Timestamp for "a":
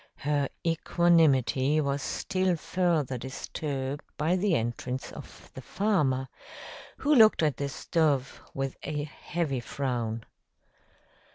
8.81-9.03